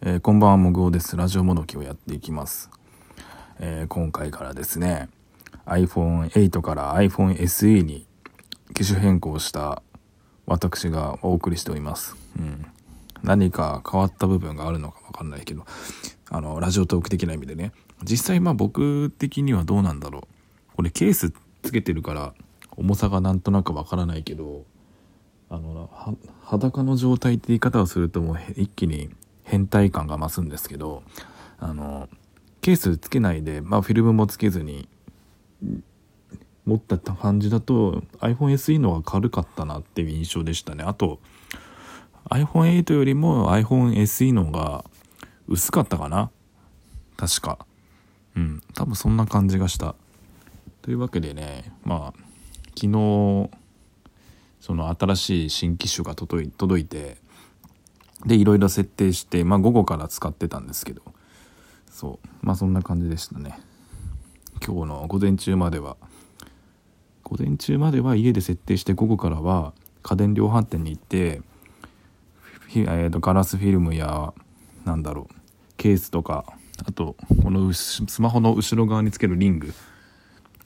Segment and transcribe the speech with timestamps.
[0.00, 1.16] えー、こんばんはもぐおです。
[1.16, 2.70] ラジオもどきをやっていきます、
[3.58, 5.08] えー、今回からですね
[5.66, 8.06] iPhone8 から iPhone SE に
[8.74, 9.82] 機種変更した
[10.46, 12.64] 私がお送りしております、うん、
[13.24, 15.66] 何か変わった部分があるのかわかんないけど
[16.30, 17.72] あのラジオトーク的な意味でね。
[18.04, 20.28] 実際まあ僕的にはどうなんだろ
[20.72, 20.76] う。
[20.76, 22.34] これケースつけてるから
[22.76, 24.64] 重さがなんとなくわからないけど
[25.50, 25.90] あの
[26.44, 29.10] 裸の状態って言い方をするともう一気に
[29.48, 31.02] 変態感が増すんですけど
[31.58, 32.08] あの
[32.60, 34.88] ケースつけないで、まあ、フィルムもつけずに
[36.66, 40.84] 持った感じだと iPhone SE の方が軽かったなっていう印象でしたね。
[40.84, 41.18] あと
[42.30, 44.84] iPhone8 よりも iPhone SE の方が
[45.46, 46.30] 薄かったかな。
[47.16, 47.58] 確か。
[48.36, 48.62] うん。
[48.74, 49.94] 多分そんな感じがした。
[50.82, 52.20] というわけでねまあ
[52.74, 53.50] 昨日
[54.60, 57.16] その新しい新機種が届い届いて
[58.26, 61.02] でいろいろ設定してまあ午後から使ってたんですけど。
[61.90, 62.28] そう。
[62.42, 63.58] まあそんな感じでしたね。
[64.64, 65.96] 今日の午前中までは。
[67.22, 71.42] 午前中までは家で設定して午後からは家電量販店に行って
[72.74, 74.34] えーと、ガラスフィルムや
[74.84, 75.34] なんだろう
[75.76, 76.44] ケースとか
[76.86, 79.72] あとこのスマホの後ろ側につけるリング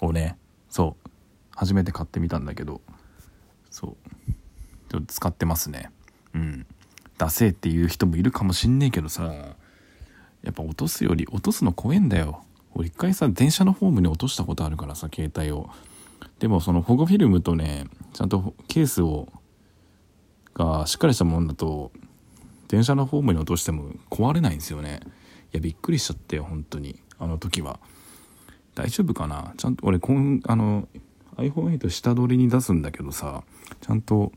[0.00, 0.36] をね
[0.68, 1.10] そう
[1.54, 2.82] 初めて買ってみたんだけど
[3.70, 4.32] そう
[4.90, 5.90] ちょっと使ってますね。
[6.34, 6.66] うん。
[7.18, 12.44] ダセーっていう人もいるかもしんねえけどさやっぱ落とすより落とすの怖えんだよ。
[12.74, 15.70] 俺一回さ電車のホームに落としたことあるからさ携帯を。
[16.38, 19.28] でもその保護フィルムとねちゃんとケースを
[20.54, 21.92] がしっかりしたものだと
[22.68, 25.00] 電車のホームに落としても壊れないんですよね。
[25.52, 27.00] いやびっくりしちゃってよ本当に。
[27.18, 27.80] あの時は。
[28.74, 29.54] 大丈夫かな？
[29.56, 30.86] ちゃんと俺こんあの
[31.36, 33.42] iPhone8 下取りに出すんだけどさ
[33.80, 34.32] ちゃんと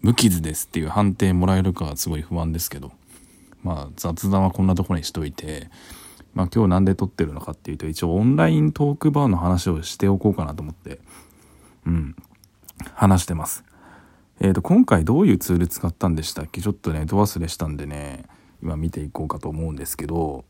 [0.00, 2.92] 無傷ですっていう判定もらえるかはすごい不安ですけど。
[3.62, 5.70] まあ雑談はこんなところにしといて。
[6.34, 11.00] まあ今日なんで撮ってるのかっていうと一応オンライントークバーの話をしておこうかなと思って。
[11.86, 12.14] うん。
[12.94, 13.64] 話してます。
[14.40, 16.60] えーと今回どういうツール使ったんでしたっけ？
[16.60, 18.24] ちょっとねど忘れしたんでね
[18.62, 20.44] 今見ていこうかと思うんですけど。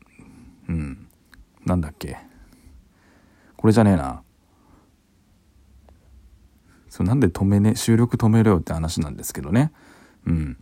[0.67, 1.07] うん。
[1.65, 2.17] なんだっけ？
[3.57, 4.21] これじゃねえな。
[6.89, 9.71] そうなんで止めね収録止めろよって話なんですけどね。
[10.25, 10.57] うん。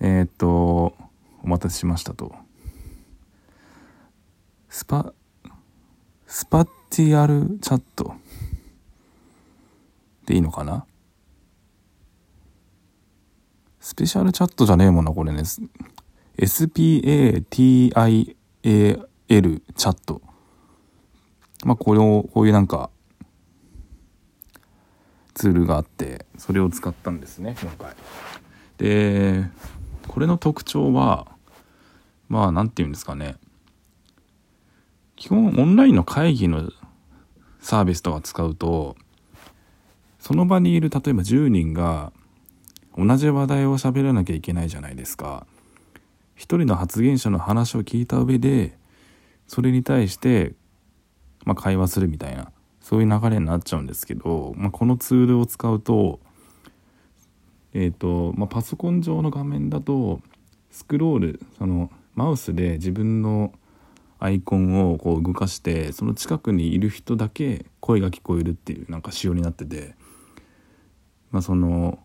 [0.00, 0.94] えー、っと
[1.42, 2.34] お待たせしましたと。
[4.68, 5.12] スパ
[6.26, 8.14] スパティアルチャット。
[10.26, 10.84] でいいのかな？
[13.80, 15.42] スペシャルチャットじゃねえもんなこれね。
[16.36, 20.22] SPATIAL チャット。
[21.64, 22.90] まあこれをこういうなんか
[25.32, 27.94] ツールがあってそれを使ったんですね今回。
[28.78, 29.44] で
[30.08, 31.28] これの特徴は
[32.28, 33.36] まあ何て言うんですかね。
[35.16, 36.70] 基本オンラインの会議の
[37.60, 38.96] サービスとか使うと
[40.18, 42.12] その場にいる例えば10人が
[42.96, 45.46] 同じ話題を喋らなきゃいけないじゃないですか。
[46.34, 48.78] 一人の発言者の話を聞いた上で
[49.46, 50.54] それに対して、
[51.44, 52.50] まあ、会話するみたいな。
[52.90, 56.18] そういう流れになっちゃうんですけど、まあ、このツールを使うと,、
[57.72, 60.20] えーとまあ、パソコン上の画面だと
[60.72, 63.52] スクロールそのマウスで自分の
[64.18, 69.94] アイコンをこう動かしてその近くにいる人だけ声が聞こえるっていうなんか仕様になってて、
[71.30, 72.00] まあ、その、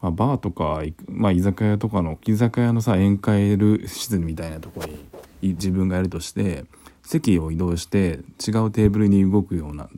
[0.00, 4.98] ま、バーとか、まあ、居酒屋とかの居酒屋のさ宴会る室みたいなとこに
[5.40, 6.64] 自分がやるとして
[7.04, 9.88] 席を移動して違うテーブルに動くような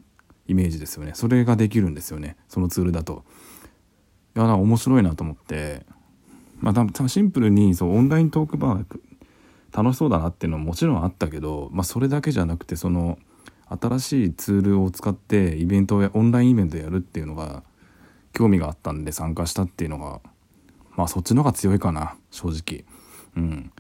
[0.49, 1.13] イメージですよね。
[1.15, 2.37] それができるんですよね。
[2.49, 3.25] そのツールだと。
[4.37, 5.87] いやな面白いなと思って。
[6.61, 9.01] まあ多分シンプルにそうオンライントークバー
[9.73, 13.19] 楽しそうだなっていうのはもちろんあったけど、まあ、それだけじゃなくてその
[13.69, 17.63] 新しいツールを使ってイベントやオンラインイベントやるっていうのが
[18.33, 20.21] 興味があったんで参加したっていうのが
[20.97, 22.85] まあそっちの方が強いかな正直。
[23.37, 23.71] うん。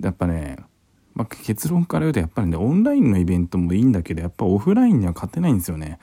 [0.00, 0.58] やっぱね
[1.18, 5.98] まあ、結論から言うとやっぱりねオンラインのイベントもいいんだけどやっぱオフラインには勝てないんですよね。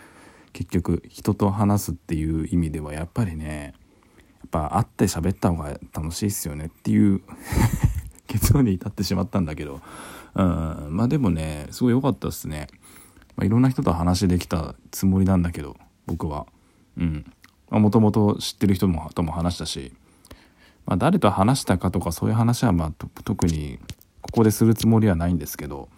[0.51, 3.75] 結局人と話すっていう意味ではやっぱりね
[4.39, 7.21] やっぱ会って喋った方が楽しいっすよねっていう
[8.27, 9.79] 結論に至ってしまったんだけど、
[10.33, 12.67] うん、まあでもねすごい良かったっすね、
[13.37, 15.77] まあ、いろんな人と話できたつもりなんだけど
[16.07, 16.45] 僕は。
[16.97, 17.25] うん。
[17.71, 19.93] もともと知ってる人もとも話したし、
[20.85, 22.91] まあ、誰と話したかとかそういう話はまあ
[23.23, 23.79] 特に
[24.35, 25.89] こでするつもりはないんですけど、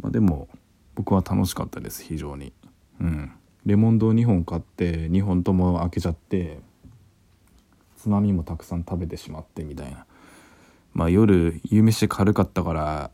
[0.00, 0.48] まあ、でも
[0.94, 2.52] 僕は楽しかったです非常に。
[3.00, 3.32] うん。
[3.64, 6.60] レモンド2本買って2本とも開けちゃって
[7.96, 10.06] つまみもたくさん食べてしまってみたいな。
[10.94, 13.10] まあ夜夕飯軽かったから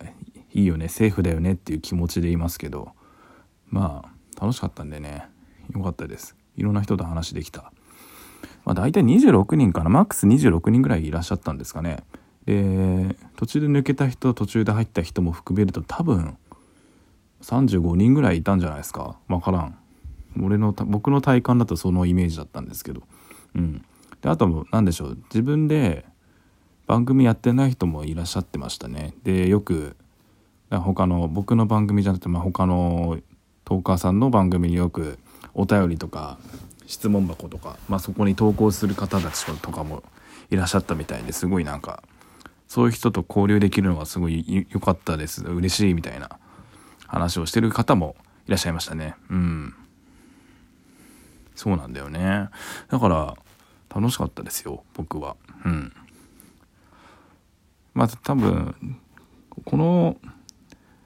[0.53, 2.93] いいよねセーフだよねっていう気持ちでいますけど
[3.71, 5.27] まあ楽しかったんでね
[5.75, 6.37] よかったです。
[6.57, 7.73] いろんな人と話できた。
[8.65, 12.05] まあ大体26人かなマックス26人ぐらいいらっしゃったんですかね。
[12.47, 16.37] で途中で抜けた人途中で入った人も含めると多分
[17.43, 19.17] 35人ぐらいいたんじゃないですか。
[19.29, 19.79] 分からん。
[20.41, 23.03] 俺の僕の体感だとそのイメージだったんですけど。
[23.55, 23.85] うん。
[24.21, 25.19] であとも何でしょう。
[25.31, 26.05] 自分で
[26.87, 29.15] 番組やってない人もいらっしゃってましたね。
[29.25, 29.97] でよく
[30.71, 33.19] 他の僕の番組じゃなくて、まあ、他の
[33.65, 35.19] トーカーさんの番組によく
[35.55, 36.39] お便りとか
[36.87, 40.03] 質問箱とか、まあ、そこに投稿する方たちとかも
[40.51, 42.03] いらっしゃったみたいですごいなんか
[42.73, 45.45] そういう人と交流できるのがすごい良かったです。
[45.45, 46.31] 嬉しいみたいな
[47.07, 48.17] 話をしてる方も
[48.47, 49.15] いらっしゃいましたね。
[49.29, 49.75] うん。
[51.55, 52.49] そうなんだよね。
[52.89, 53.37] だから
[53.95, 55.37] 楽しかったですよ僕は。
[55.67, 55.93] うん。
[57.93, 58.75] まず多分
[59.67, 60.17] この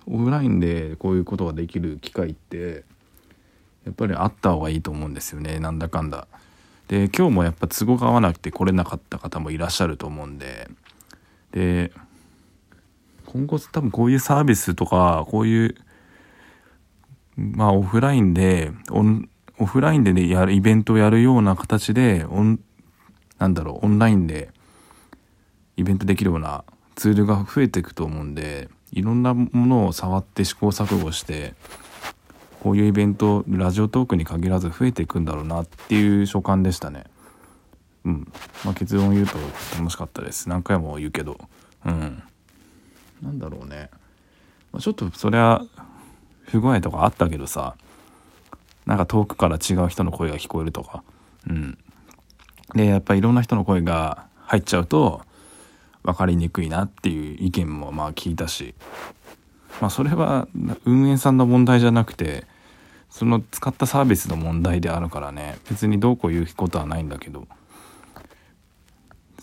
[0.06, 2.84] オフラインでこういうことができる機会って
[3.84, 5.58] やっぱりあった方がいいと思うんですよね。
[5.58, 6.28] なんだかんだ。
[6.86, 10.70] で今日もやっぱ都合が合わなくて来れなかった方もいらっしゃると思うんで
[11.56, 11.90] で
[13.24, 15.74] 今後多分こういうサービスとかこういう
[17.34, 22.60] まあオフラインでオンオフラインでねやるイベントをやるような形でオン
[23.38, 24.50] なんだろうオンラインで
[25.78, 26.64] イベントできるような
[26.94, 31.54] ツールが増えていくと思うんでいろんなものを触って試行錯誤して
[32.62, 37.04] こういうイベントラジオトークに限らず増えていくんだろうなっていう所感でしたね。
[38.06, 38.32] うん。
[38.64, 39.36] まあ結論を言うと
[39.78, 40.48] 楽しかったです。
[40.48, 41.38] 何回も言うけど。
[41.84, 42.22] うん。
[43.22, 43.90] なんだろうね、
[44.72, 45.62] まあ、ちょっとそりゃ
[46.44, 47.76] 不具合とかあったけどさ。
[48.86, 51.02] なんか遠くから違う人の声が聞こえるとか。
[51.48, 51.76] うん。
[52.74, 55.22] でやっぱいろんな人の声が入っちゃうと
[56.04, 58.74] 分かりにくいなっていう意見もまあ聞いたし。
[59.80, 60.48] まあそれは
[60.84, 62.46] 運営さんの問題じゃなくて
[63.10, 65.58] その使ったサービスの問題であるからね。
[65.68, 67.48] 別にどうこう言うことはないんだけど。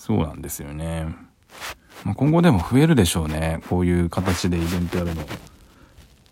[0.05, 1.15] そうなんですよね、
[2.03, 3.61] まあ、今後でも増えるでしょうね。
[3.69, 5.23] こういう形でイベントやるの。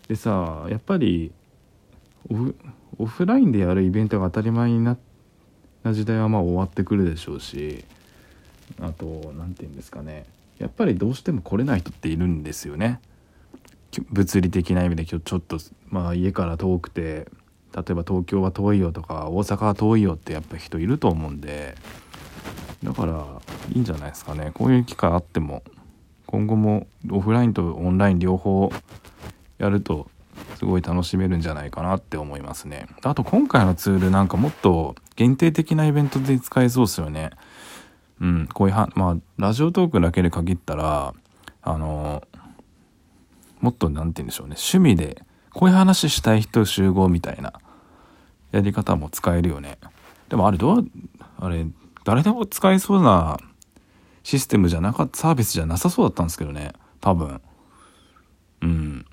[0.09, 1.31] でさやっぱり
[2.29, 2.55] オフ
[2.97, 4.97] オフラインでやるイベントが当たり前にな
[5.83, 7.85] な時代はまあ終わってくるでしょうし
[8.81, 10.25] あと何て言うんですかね。
[10.59, 12.99] やっぱりどうしても来れない人っているんですよね。
[14.09, 16.99] 物理的な意味で今日ちょっとまあ家から遠くて
[17.73, 21.75] 例えば東京は遠いよとか大阪は遠いよってやっぱ人いると思うんで
[22.83, 23.25] だから
[23.73, 24.51] いいんじゃないですかね。
[24.53, 25.63] こういう機会あっても
[26.25, 28.71] 今後もオフラインとオンライン両方
[29.57, 30.09] やると
[30.55, 32.87] すごい楽しめるんじゃないかなって思いますね。
[33.03, 37.31] あと今回のツールなんかもっと限定的なイベントで使えそうですよね。
[38.21, 41.13] うん、こういうは、まあ、ラジオトークだけで限ったら、
[41.63, 42.23] あの、
[43.59, 45.23] もっと何て言うんでしょうね、趣味で、
[45.53, 47.53] こういう話したい人集合みたいな
[48.51, 49.79] やり方も使えるよね。
[50.29, 50.85] でもあれどう、
[51.39, 51.65] あれ、
[52.03, 53.37] 誰でも使えそうな
[54.23, 57.41] システムじゃなかった、サービスじゃなさそうだったんですけどね、多分。
[58.61, 59.05] うん。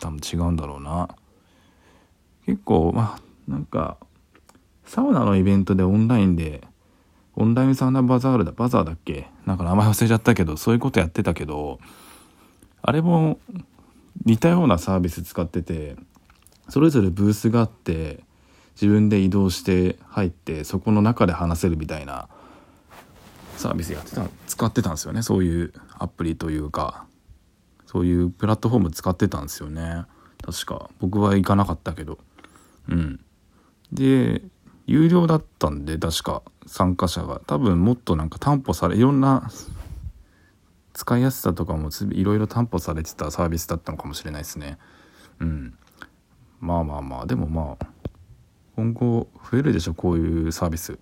[0.00, 1.08] 多分違うんだろうな。
[2.46, 3.98] 結構、まあ、なんか、
[4.84, 6.66] サウナのイベントでオンラインで
[7.34, 9.28] オンラインサウナバザールだ、バザーだっけ？
[9.46, 11.78] なんか名前忘れちゃったけど、そういうことやってたけど、
[12.82, 13.38] あれも
[14.24, 15.96] 似たようなサービス使ってて、
[16.68, 18.24] それぞれブースがあって、
[18.80, 22.28] 自分で移動して入って、そこの中で話せるみたいな
[23.56, 25.22] サービスやってた、使ってたんですよね。
[25.22, 27.06] そういうアプリというか、
[27.86, 30.04] そういうプラットフォーム使ってたんですよね。
[30.44, 30.90] 確か。
[31.00, 32.18] 僕は行かなかったけど。
[32.88, 33.20] うん。
[33.92, 34.42] で、
[34.86, 36.42] 有料だったんで、確か。
[36.68, 39.50] 参加者が多分もっとなんか担保されいろんな
[40.92, 44.78] 使いやすさとかもいろいろ担保されてたサービスだったのかもしれないですね
[45.40, 45.74] うん
[46.60, 47.86] まあまあまあでもまあ
[48.78, 51.00] 今後増えるでしょこういうサービス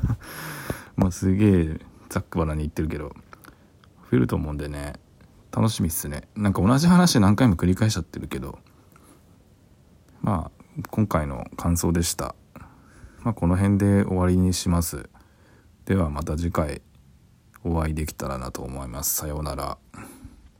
[0.96, 1.80] まあすげえ
[2.10, 3.14] ざっくばらに言ってるけど
[4.10, 4.92] 増えると思うんでね
[5.50, 8.58] 楽しみっすねなんか同じ話何回も繰り返しちゃってるけど
[10.20, 12.34] まあ今回の感想でした
[13.22, 15.10] まあ、この辺で終わりにします。
[15.84, 16.80] ではまた次回
[17.64, 19.14] お会いできたらなと思います。
[19.14, 19.76] さようなら。